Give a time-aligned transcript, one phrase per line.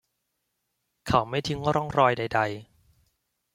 [1.07, 2.61] เขาไม่ทิ้งร่องรอยใด ๆ